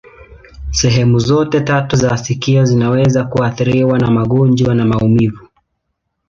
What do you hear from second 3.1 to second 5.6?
kuathiriwa na magonjwa na maumivu.